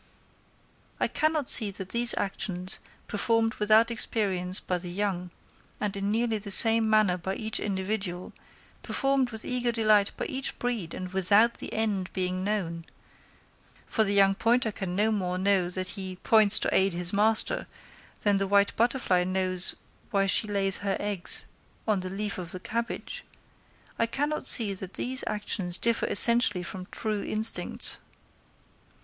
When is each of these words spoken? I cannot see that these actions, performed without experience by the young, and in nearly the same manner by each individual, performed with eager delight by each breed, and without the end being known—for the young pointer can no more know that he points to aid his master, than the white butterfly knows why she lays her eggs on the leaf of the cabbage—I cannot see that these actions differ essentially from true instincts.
I 0.99 1.07
cannot 1.07 1.47
see 1.47 1.69
that 1.69 1.89
these 1.89 2.15
actions, 2.17 2.79
performed 3.07 3.53
without 3.59 3.91
experience 3.91 4.59
by 4.59 4.79
the 4.79 4.89
young, 4.89 5.29
and 5.79 5.95
in 5.95 6.09
nearly 6.09 6.39
the 6.39 6.49
same 6.49 6.89
manner 6.89 7.19
by 7.19 7.35
each 7.35 7.59
individual, 7.59 8.33
performed 8.81 9.29
with 9.29 9.45
eager 9.45 9.71
delight 9.71 10.11
by 10.17 10.25
each 10.25 10.57
breed, 10.57 10.95
and 10.95 11.09
without 11.13 11.57
the 11.59 11.71
end 11.71 12.11
being 12.13 12.43
known—for 12.43 14.03
the 14.03 14.15
young 14.15 14.33
pointer 14.33 14.71
can 14.71 14.95
no 14.95 15.11
more 15.11 15.37
know 15.37 15.69
that 15.69 15.89
he 15.89 16.15
points 16.23 16.57
to 16.57 16.75
aid 16.75 16.93
his 16.93 17.13
master, 17.13 17.67
than 18.21 18.39
the 18.39 18.47
white 18.47 18.75
butterfly 18.75 19.23
knows 19.23 19.75
why 20.09 20.25
she 20.25 20.47
lays 20.47 20.77
her 20.77 20.97
eggs 20.99 21.45
on 21.87 21.99
the 21.99 22.09
leaf 22.09 22.39
of 22.39 22.51
the 22.53 22.59
cabbage—I 22.59 24.07
cannot 24.07 24.47
see 24.47 24.73
that 24.73 24.95
these 24.95 25.23
actions 25.27 25.77
differ 25.77 26.07
essentially 26.07 26.63
from 26.63 26.87
true 26.87 27.21
instincts. 27.21 27.99